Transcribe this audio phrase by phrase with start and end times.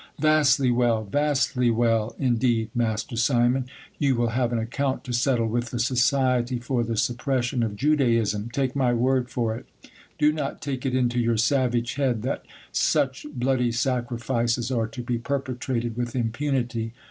[0.19, 1.03] Vastly well!
[1.03, 3.67] vastly well, indeed, Master Simon!
[3.99, 8.49] you will have an account to settle with the society for the suppression of Judaism,
[8.51, 9.67] take my word for it.
[10.17, 15.19] Do not take it into your savage head that such bloody sacrifices are to be
[15.19, 16.93] perpetrated with impunity.